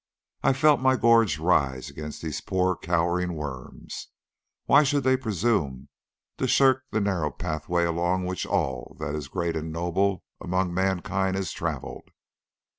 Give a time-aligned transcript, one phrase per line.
[0.41, 4.07] I felt my gorge rise against these poor cowering worms.
[4.65, 5.89] Why should they presume
[6.39, 11.35] to shirk the narrow pathway along which all that is great and noble among mankind
[11.35, 12.09] has travelled?